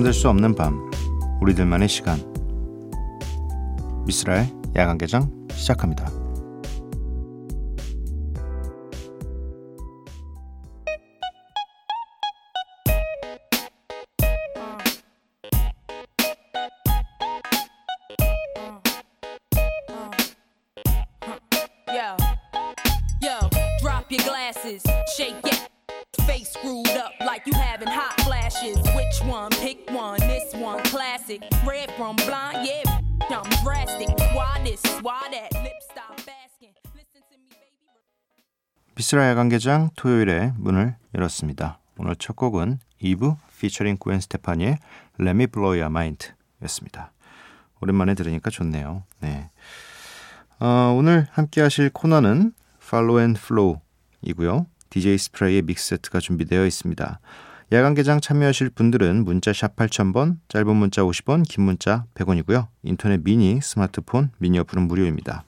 [0.00, 0.90] 잠들 수 없는 밤
[1.42, 2.18] 우리들만의 시간
[4.06, 6.10] 미스라의 야간 개장 시작합니다.
[23.22, 23.50] Yo,
[23.82, 24.82] drop your glasses,
[25.14, 25.69] shake it.
[26.30, 28.76] Face screwed up like you having hot flashes.
[28.94, 29.50] Which one?
[29.50, 30.20] Pick one.
[30.20, 31.42] This one classic.
[31.66, 32.84] Red from blind, yeah.
[33.30, 34.08] I'm drastic.
[34.32, 34.80] Why this?
[35.02, 35.50] Why that?
[35.64, 36.70] Lip stop asking.
[36.94, 37.90] Listen to me, baby.
[38.94, 41.80] 비스라 야간 개장 토요일에 문을 열었습니다.
[41.98, 44.78] 오늘 첫 곡은 이브 피처링 구엔 스테파니의
[45.18, 46.28] Let Me Blow Your Mind
[46.62, 47.10] 였습니다.
[47.80, 49.02] 오랜만에 들으니까 좋네요.
[49.18, 49.50] 네.
[50.60, 54.66] 어, 오늘 함께 하실 코너는 Follow and Flow이고요.
[54.90, 57.20] DJ 스프레이의 믹스 세트가 준비되어 있습니다.
[57.72, 62.66] 야간 개장 참여하실 분들은 문자 샵 8000번, 짧은 문자 50원, 긴 문자 100원이고요.
[62.82, 65.44] 인터넷 미니, 스마트폰, 미니 어플은 무료입니다.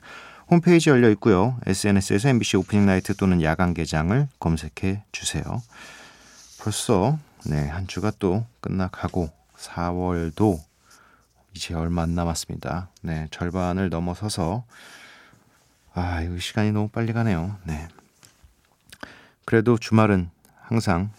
[0.48, 1.58] 홈페이지 열려 있고요.
[1.66, 5.42] SNS에서 MBC 오프닝 나이트 또는 야간 개장을 검색해 주세요.
[6.60, 10.60] 벌써 네, 한 주가 또 끝나가고 4월도
[11.54, 12.90] 이제 얼마 안 남았습니다.
[13.02, 14.64] 네, 절반을 넘어서서
[15.94, 17.56] 아, 이 시간이 너무 빨리 가네요.
[17.64, 17.88] 네.
[19.52, 20.30] 그래도 주말은
[20.62, 21.12] 항상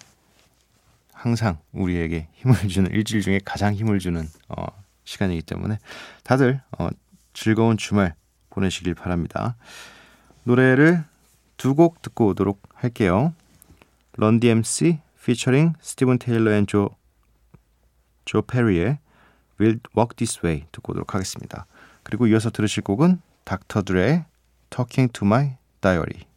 [1.14, 4.66] 항상 우리에게 힘을 주는 일주일 중에 가장 힘을 주는 어,
[5.03, 5.78] 시간이기 때문에
[6.23, 6.89] 다들 어,
[7.34, 8.16] 즐거운 주말
[8.50, 9.56] 보내시길 바랍니다.
[10.45, 11.04] 노래를
[11.58, 13.36] 두 곡 듣고 오도록 할게요.
[14.14, 16.89] Run-DMC featuring Steven Tyler and Joe,
[18.26, 18.98] 조 페리의
[19.59, 21.67] We'll Walk This Way 듣고 오도록 하겠습니다.
[22.02, 24.26] 그리고 이어서 들으실 곡은 닥터 드레의
[24.71, 26.33] Talking to My Diary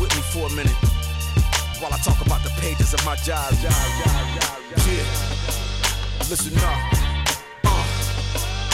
[0.00, 0.76] with me for a minute
[1.80, 3.56] while I talk about the pages of my diary.
[3.60, 5.04] Yeah,
[6.28, 6.78] listen up.
[7.64, 7.84] Uh,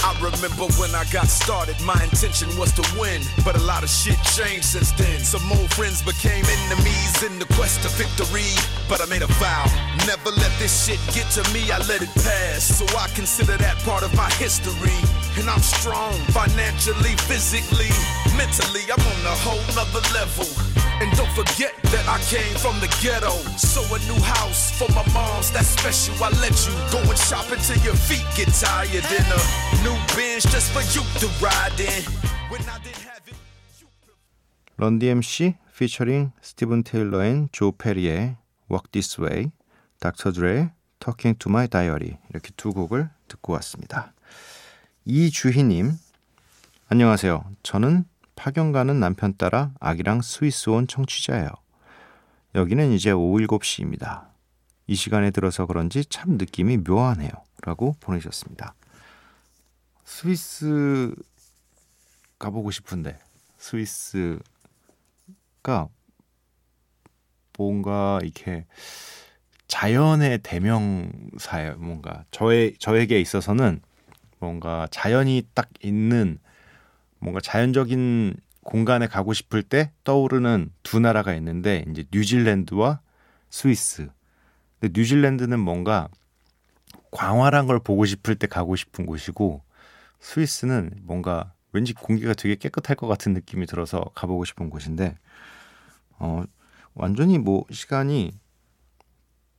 [0.03, 3.23] I remember when I got started, my intention was to win.
[3.45, 5.21] But a lot of shit changed since then.
[5.21, 8.51] Some old friends became enemies in the quest to victory.
[8.89, 9.67] But I made a vow,
[10.07, 11.71] never let this shit get to me.
[11.71, 12.63] I let it pass.
[12.79, 14.99] So I consider that part of my history.
[15.39, 17.93] And I'm strong financially, physically,
[18.39, 18.83] mentally.
[18.91, 20.66] I'm on a whole nother level.
[20.99, 23.37] And don't forget that I came from the ghetto.
[23.61, 26.15] So a new house for my moms, that's special.
[26.25, 29.05] I let you go and shop until your feet get tired.
[29.13, 29.41] In a
[29.85, 32.03] new bench just for you to ride in.
[32.49, 33.37] When I didn't have it.
[34.79, 38.37] 런디 MC 피처링 스티븐 테일러 앤조 페리의
[38.71, 39.51] Walk This Way,
[40.01, 40.71] 닥터 드레의
[41.01, 44.15] Talking to My Diary 이렇게 두 곡을 듣고 왔습니다.
[45.05, 45.93] 이주희님
[46.89, 47.45] 안녕하세요.
[47.63, 51.49] 저는 파견 가는 남편 따라 아기랑 스위스 온 청취자예요.
[52.55, 54.29] 여기는 이제 오후 7시입니다.
[54.87, 57.31] 이 시간에 들어서 그런지 참 느낌이 묘하네요.
[57.63, 58.75] 라고 보내셨습니다.
[60.05, 61.13] 스위스
[62.39, 63.19] 가보고 싶은데
[63.59, 64.39] 스위스가
[67.59, 68.67] 뭔가 이렇게
[69.67, 71.77] 자연의 대명사예요.
[71.79, 73.81] 뭔가 저의 저에게 있어서는
[74.39, 76.39] 뭔가 자연이 딱 있는
[77.19, 83.01] 뭔가 자연적인 공간에 가고 싶을 때 떠오르는 두 나라가 있는데 이제 뉴질랜드와
[83.49, 84.09] 스위스.
[84.81, 86.09] 근데 뉴질랜드는 뭔가
[87.13, 89.63] 광활한 걸 보고 싶을 때 가고 싶은 곳이고
[90.21, 95.17] 스위스는 뭔가 왠지 공기가 되게 깨끗할 것 같은 느낌이 들어서 가보고 싶은 곳인데
[96.19, 96.43] 어
[96.95, 98.33] 완전히 뭐 시간이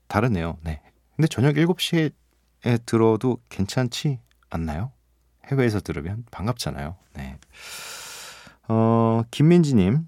[0.07, 0.57] 다르네요.
[0.63, 0.81] 네.
[1.15, 2.11] 근데 저녁 7시에
[2.85, 4.19] 들어도 괜찮지
[4.49, 4.91] 않나요?
[5.47, 6.95] 해외에서 들으면 반갑잖아요.
[7.15, 7.37] 네.
[8.67, 10.07] 어, 김민지님,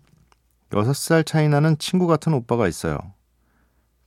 [0.72, 2.98] 6살 차이 나는 친구 같은 오빠가 있어요.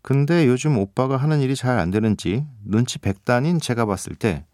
[0.02, 4.44] 근데 요즘 오빠가 하는 일이 잘 안 되는지 눈치 백단인 제가 봤을 때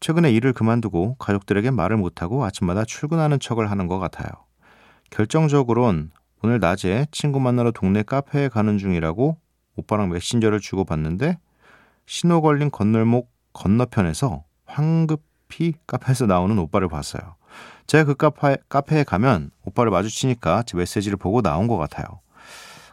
[0.00, 4.28] 최근에 일을 그만두고 가족들에게 말을 못하고 아침마다 출근하는 척을 하는 것 같아요.
[5.10, 6.10] 결정적으론
[6.42, 9.36] 오늘 낮에 친구 만나러 동네 카페에 가는 중이라고
[9.76, 11.38] 오빠랑 메신저를 주고받는데
[12.06, 17.34] 신호 걸린 건널목 건너편에서 황급 히 카페에서 나오는 오빠를 봤어요.
[17.86, 22.20] 제가 그 카페, 카페에 가면 오빠를 마주치니까 제 메시지를 보고 나온 것 같아요.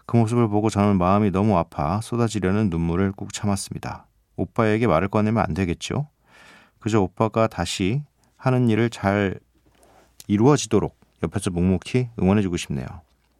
[0.06, 4.07] 그 모습을 보고 저는 마음이 너무 아파 쏟아지려는 눈물을 꾹 참았습니다.
[4.38, 6.07] 오빠에게 말을 꺼내면 안 되겠죠?
[6.80, 8.04] 그저 오빠가 다시
[8.38, 9.39] 하는 일을 잘
[10.27, 12.86] 이루어지도록 옆에서 묵묵히 응원해주고 싶네요.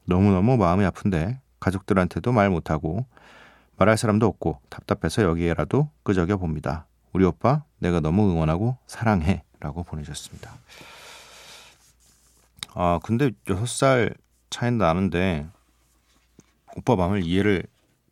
[0.06, 3.06] 너무너무 마음이 아픈데 가족들한테도 말 못하고
[3.78, 6.88] 말할 사람도 없고 답답해서 여기에라도 끄적여 봅니다.
[7.14, 10.54] 우리 오빠 내가 너무 응원하고 사랑해 라고 보내셨습니다.
[12.74, 14.16] 아 근데 6살
[14.50, 15.48] 차이는 나는데
[16.76, 17.64] 오빠 마음을 이해를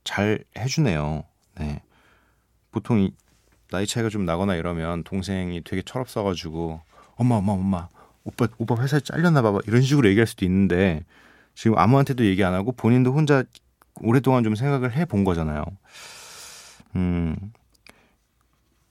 [0.03, 1.23] 잘 해주네요.
[1.59, 1.81] 네.
[2.71, 3.11] 보통 이
[3.71, 6.81] 나이 차이가 좀 나거나 이러면 동생이 되게 철없어가지고
[7.15, 7.89] 엄마 엄마 엄마
[8.23, 11.03] 오빠 오빠 회사에 잘렸나 봐봐 이런 식으로 얘기할 수도 있는데
[11.53, 13.43] 지금 아무한테도 얘기 안 하고 본인도 혼자
[14.01, 15.63] 오랫동안 좀 생각을 해 본 거잖아요.
[16.95, 17.35] 음.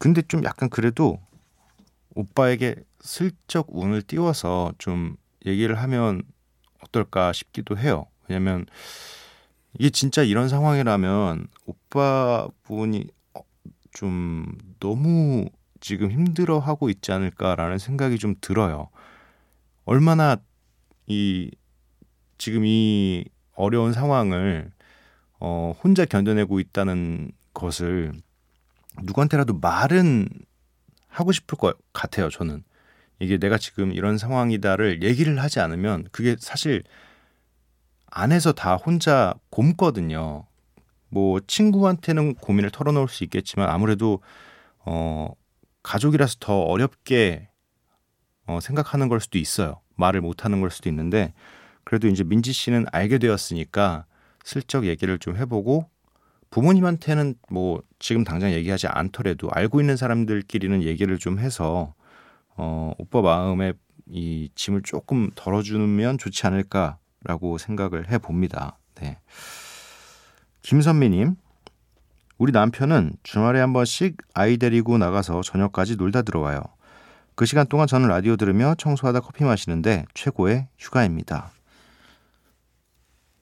[0.05, 1.19] 근데 좀 약간 그래도
[2.15, 5.17] 오빠에게 슬쩍 운을 띄워서 좀
[5.47, 6.21] 얘기를 하면
[6.81, 8.05] 어떨까 싶기도 해요.
[8.29, 8.67] 왜냐면
[9.79, 13.41] 이게 진짜 이런 상황이라면 오빠분이 어,
[13.95, 15.49] 좀 너무
[15.81, 18.91] 지금 힘들어 하고 있지 않을까라는 생각이 좀 들어요.
[19.87, 20.37] 얼마나
[21.07, 21.51] 이
[22.37, 23.25] 지금 이
[23.55, 24.71] 어려운 상황을
[25.41, 28.13] 어 혼자 견뎌내고 있다는 것을
[29.03, 30.29] 누구한테라도 말은
[31.09, 32.65] 하고 싶을 것 같아요, 저는.
[33.21, 36.83] 이게 내가 지금 이런 상황이다를 얘기를 하지 않으면 그게 사실
[38.07, 40.47] 안에서 다 혼자 곰거든요.
[41.09, 44.21] 뭐 친구한테는 고민을 털어놓을 수 있겠지만 아무래도
[44.81, 45.31] 어
[45.83, 47.49] 가족이라서 더 어렵게
[48.47, 49.81] 어 생각하는 걸 수도 있어요.
[49.97, 51.33] 말을 못 하는 걸 수도 있는데
[51.85, 54.07] 그래도 이제 민지 씨는 알게 되었으니까
[54.45, 55.89] 슬쩍 얘기를 좀 해보고
[56.55, 61.95] 부모님한테는 뭐 지금 당장 얘기하지 않더라도 알고 있는 사람들끼리는 얘기를 좀 해서
[62.57, 63.73] 어 오빠 마음에
[64.07, 68.79] 이 짐을 조금 덜어주면 좋지 않을까라고 생각을 해 봅니다.
[68.95, 69.19] 네.
[70.63, 71.35] 김선미님,
[72.39, 76.63] 우리 남편은 주말에 한 번씩 아이 데리고 나가서 저녁까지 놀다 들어와요.
[77.35, 81.51] 그 시간 동안 저는 라디오 들으며 청소하다 커피 마시는데 최고의 휴가입니다.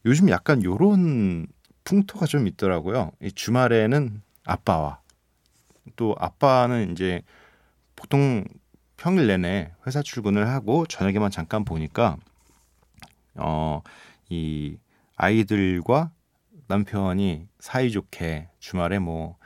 [0.07, 1.47] 요즘 약간 요런
[1.85, 3.13] 풍토가 좀 있더라고요.
[3.21, 5.01] 이 주말에는 아빠와
[5.97, 7.23] 또 아빠는 이제
[7.97, 8.45] 보통
[8.97, 12.17] 평일 내내 회사 출근을 하고 저녁에만 잠깐 보니까
[13.37, 13.83] 어
[14.31, 14.79] 이
[15.17, 16.11] 아이들과
[16.69, 19.37] 남편이 사이좋게 주말에 뭐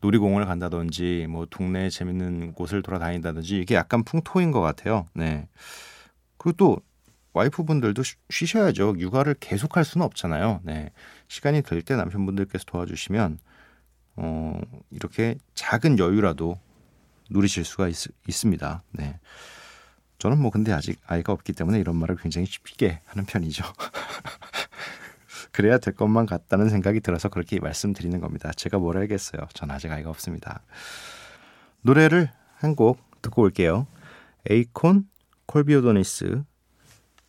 [0.00, 5.06] 놀이공원을 간다든지 뭐 동네 재밌는 곳을 돌아다닌다든지 이게 약간 풍토인 것 같아요.
[5.14, 5.48] 네.
[6.38, 6.76] 그리고 또
[7.34, 8.96] 와이프분들도 쉬- 쉬셔야죠.
[8.98, 10.60] 육아를 계속할 수는 없잖아요.
[10.64, 10.90] 네.
[11.34, 13.38] 시간이 될 때 남편분들께서 도와주시면
[14.16, 14.60] 어,
[14.90, 16.60] 이렇게 작은 여유라도
[17.30, 17.96] 누리실 수가 있,
[18.28, 18.82] 있습니다.
[18.92, 19.18] 네.
[20.18, 23.64] 저는 뭐 근데 아직 아이가 없기 때문에 이런 말을 굉장히 쉽게 하는 편이죠.
[25.50, 28.52] 그래야 될 것만 같다는 생각이 들어서 그렇게 말씀드리는 겁니다.
[28.52, 29.48] 제가 뭘 알겠어요.
[29.54, 30.62] 전 아직 아이가 없습니다.
[31.82, 33.86] 노래를 한 곡 듣고 올게요.
[34.48, 35.08] 에이콘,
[35.46, 36.44] 콜비오도니스,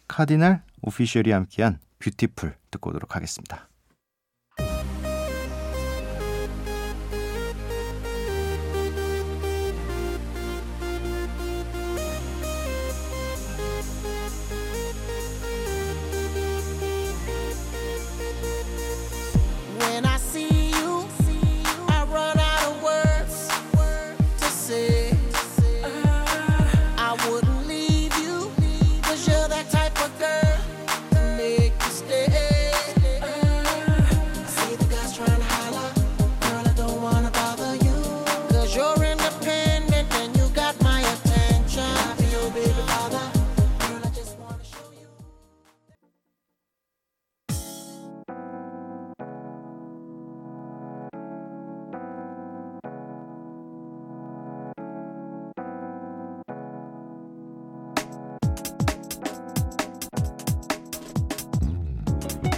[0.07, 3.67] 카디날 오피셜이 함께한 뷰티풀 듣고 오도록 하겠습니다.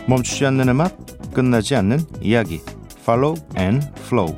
[0.08, 0.96] 멈추지 않는 음악,
[1.34, 2.62] 끝나지 않는 이야기.
[3.02, 4.36] Follow and Flow.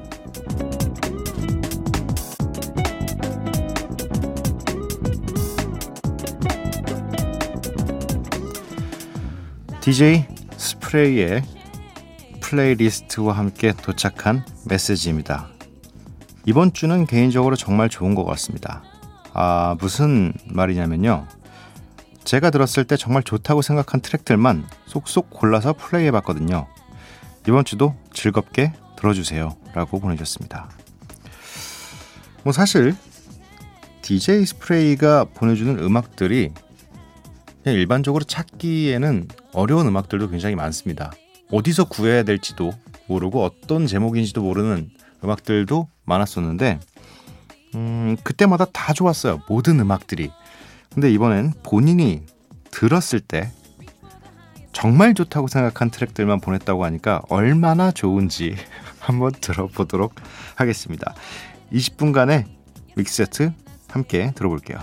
[9.82, 10.26] DJ
[10.58, 11.44] 스프레이의
[12.42, 15.50] 플레이리스트와 함께 도착한 메시지입니다.
[16.46, 18.82] 이번 주는 개인적으로 정말 좋은 것 같습니다.
[19.34, 21.28] 아, 무슨 말이냐면요.
[22.30, 26.68] 제가 들었을 때 정말 좋다고 생각한 트랙들만 쏙쏙 골라서 플레이해 봤거든요.
[27.48, 29.58] 이번 주도 즐겁게 들어주세요.
[29.74, 30.70] 라고 보내주셨습니다.
[32.44, 32.96] 뭐 사실
[34.04, 36.52] DJ 스프레이가 보내주는 음악들이
[37.64, 41.12] 그냥 일반적으로 찾기에는 어려운 음악들도 굉장히 많습니다.
[41.52, 42.74] 어디서 구해야 될지도
[43.08, 44.92] 모르고 어떤 제목인지도 모르는
[45.24, 46.80] 음악들도 많았었는데
[47.74, 49.42] 음, 그때마다 다 좋았어요.
[49.50, 50.30] 모든 음악들이.
[50.94, 52.24] 근데 이번엔 본인이
[52.72, 53.52] 들었을 때
[54.72, 58.56] 정말 좋다고 생각한 트랙들만 보냈다고 하니까 얼마나 좋은지
[59.00, 60.16] 한번 들어보도록
[60.56, 61.14] 하겠습니다.
[61.72, 62.46] 20분간의
[62.96, 63.52] 믹세트
[63.90, 64.80] 함께 들어볼게요.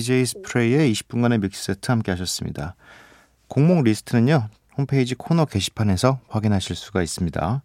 [0.00, 2.74] DJ 스프레이의 20분간의 mix set 함께 하셨습니다.
[3.48, 4.48] 곡목 리스트는요.
[4.78, 7.62] 홈페이지 코너 게시판에서 확인하실 수가 있습니다.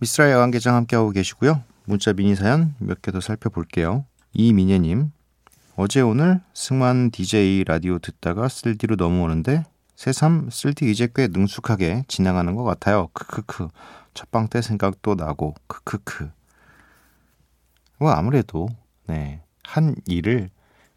[0.00, 1.62] 미쓰라 야간 개장 함께하고 계시고요.
[1.84, 4.04] 문자 미니 사연 몇 개 더 살펴볼게요.
[4.32, 5.12] 이민혜님
[5.76, 9.62] 어제 오늘 승만 DJ 라디오 듣다가 쓰디로 넘어오는데
[9.94, 13.10] 새삼 쓰디 이제 꽤 능숙하게 지나가는 것 같아요.
[13.12, 13.68] 크크크
[14.14, 16.30] 첫방 때 생각도 나고 크크크
[18.00, 18.68] 뭐 아무래도
[19.06, 20.50] 네, 한 일을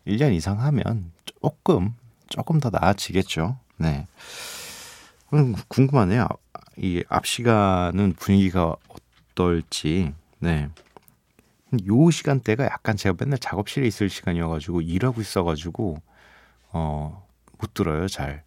[0.07, 1.11] 1년 이상 하면
[1.41, 1.93] 조금
[2.27, 3.57] 조금 더 나아지겠죠.
[3.77, 4.07] 네.
[5.33, 6.27] 음, 궁금하네요.
[6.53, 10.13] 아, 이앞 시간은 분위기가 어떨지.
[10.39, 10.69] 네.
[11.87, 15.97] 요 시간대가 약간 제가 맨날 작업실에 있을 시간이어가지고 일하고 있어가지고
[16.71, 18.43] 어, 못 들어요 잘.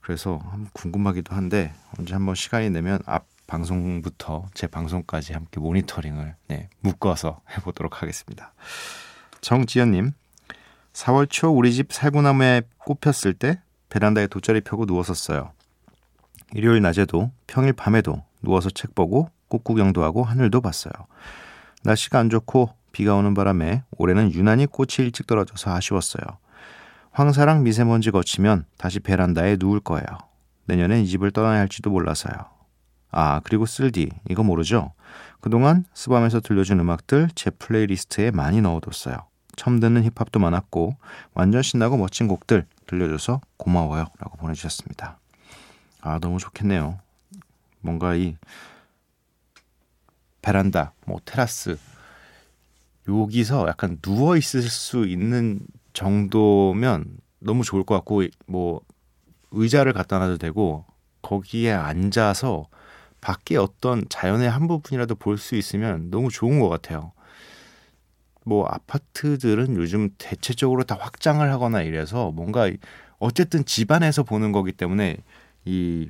[0.00, 7.40] 그래서 궁금하기도 한데 언제 한번 시간이 되면 앞 방송부터 제 방송까지 함께 모니터링을 네, 묶어서
[7.56, 8.52] 해보도록 하겠습니다.
[9.40, 10.12] 정지연님
[10.92, 15.52] 4월 초 우리 집 살구나무에 꽃 폈을 때 베란다에 돗자리 펴고 누웠었어요.
[16.54, 20.92] 일요일 낮에도 평일 밤에도 누워서 책 보고 꽃 구경도 하고 하늘도 봤어요.
[21.82, 26.24] 날씨가 안 좋고 비가 오는 바람에 올해는 유난히 꽃이 일찍 떨어져서 아쉬웠어요.
[27.10, 30.06] 황사랑 미세먼지 거치면 다시 베란다에 누울 거예요.
[30.66, 32.34] 내년엔 이 집을 떠나야 할지도 몰라서요.
[33.10, 34.10] 아, 그리고 쓸디.
[34.30, 34.92] 이거 모르죠?
[35.40, 39.31] 그동안 스밤에서 들려준 음악들 제 playlist에 많이 넣어뒀어요.
[39.56, 40.96] 처음 듣는 힙합도 많았고
[41.34, 45.18] 완전 신나고 멋진 곡들 들려줘서 고마워요 라고 보내주셨습니다.
[46.00, 46.98] 아 너무 좋겠네요.
[47.80, 48.36] 뭔가 이
[50.40, 51.78] 베란다, 뭐 테라스
[53.08, 55.60] 여기서 약간 누워 있을 수 있는
[55.92, 57.04] 정도면
[57.38, 58.80] 너무 좋을 것 같고 뭐
[59.50, 60.84] 의자를 갖다 놔도 되고
[61.20, 62.66] 거기에 앉아서
[63.20, 67.12] 밖에 어떤 자연의 한 부분이라도 볼 수 있으면 너무 좋은 것 같아요.
[68.44, 72.70] 뭐 아파트들은 요즘 대체적으로 다 확장을 하거나 이래서 뭔가
[73.18, 75.16] 어쨌든 집안에서 보는 거기 때문에
[75.64, 76.08] 이,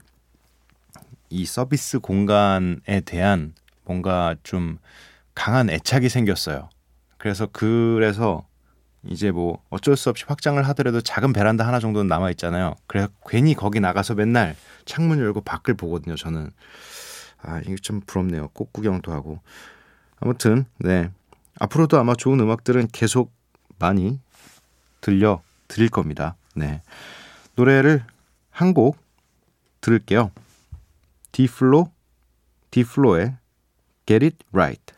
[1.28, 4.78] 이 서비스 공간에 대한 뭔가 좀
[5.34, 6.68] 강한 애착이 생겼어요.
[7.18, 8.46] 그래서 그래서
[9.04, 12.74] 이제 뭐 어쩔 수 없이 확장을 하더라도 작은 베란다 하나 정도는 남아 있잖아요.
[12.86, 16.16] 그래서 괜히 거기 나가서 맨날 창문 열고 밖을 보거든요.
[16.16, 16.50] 저는
[17.42, 18.48] 아 이게 좀 부럽네요.
[18.52, 19.40] 꽃 구경도 하고
[20.20, 21.10] 아무튼 네
[21.58, 23.32] 앞으로도 아마 좋은 음악들은 계속
[23.78, 24.20] 많이
[25.00, 26.36] 들려 드릴 겁니다.
[26.54, 26.82] 네
[27.56, 28.04] 노래를
[28.50, 28.98] 한 곡
[29.80, 30.30] 들을게요.
[31.32, 31.90] 디플로
[32.70, 33.36] 디플로의
[34.06, 34.94] Get It Right.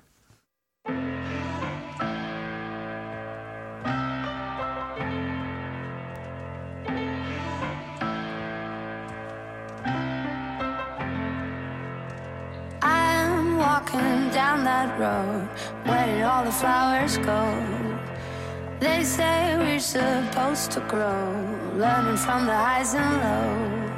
[14.65, 15.49] Down that road.
[15.85, 17.41] Where did all the flowers go?
[18.81, 21.33] They say we're supposed to grow,
[21.77, 23.91] learning from the highs and lows.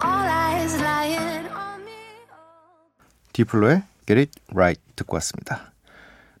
[0.00, 1.92] All eyes lying on me.
[3.32, 5.72] 디플로의 Get It Right 듣고 왔습니다.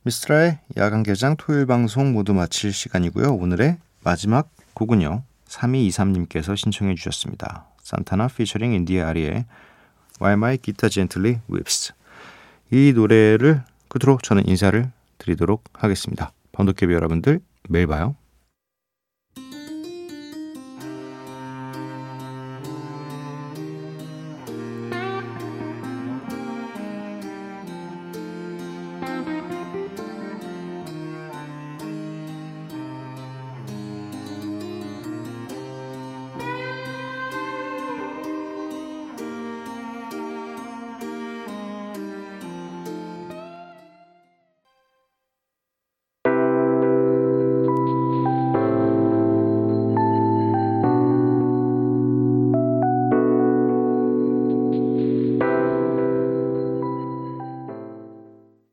[0.02, 3.34] 미스트라의 야간 개장 토요일 방송 모두 마칠 시간이고요.
[3.34, 5.22] 오늘의 마지막 곡은요.
[5.46, 7.66] 3223님께서 신청해 주셨습니다.
[7.82, 9.44] 산타나 피처링 인디아 아리의
[10.20, 11.92] Why My Guitar Gently Weeps
[12.72, 16.32] 이 노래를 끝으로 저는 인사를 드리도록 하겠습니다.
[16.52, 18.16] 번도깨비 여러분들 매일 봐요.